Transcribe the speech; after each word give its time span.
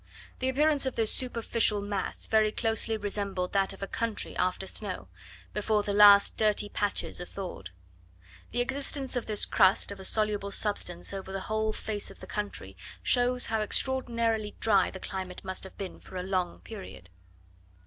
The 0.39 0.49
appearance 0.49 0.87
of 0.87 0.95
this 0.95 1.13
superficial 1.13 1.79
mass 1.79 2.25
very 2.25 2.51
closely 2.51 2.97
resembled 2.97 3.53
that 3.53 3.71
of 3.71 3.83
a 3.83 3.87
country 3.87 4.35
after 4.35 4.65
snow, 4.65 5.09
before 5.53 5.83
the 5.83 5.93
last 5.93 6.35
dirty 6.37 6.69
patches 6.69 7.21
are 7.21 7.25
thawed. 7.25 7.69
The 8.49 8.61
existence 8.61 9.15
of 9.15 9.27
this 9.27 9.45
crust 9.45 9.91
of 9.91 9.99
a 9.99 10.03
soluble 10.03 10.49
substance 10.49 11.13
over 11.13 11.31
the 11.31 11.41
whole 11.41 11.71
face 11.71 12.09
of 12.09 12.19
the 12.19 12.25
country, 12.25 12.75
shows 13.03 13.45
how 13.45 13.61
extraordinarily 13.61 14.55
dry 14.59 14.89
the 14.89 14.99
climate 14.99 15.43
must 15.43 15.63
have 15.65 15.77
been 15.77 15.99
for 15.99 16.15
a 16.17 16.23
long 16.23 16.61
period. 16.61 17.09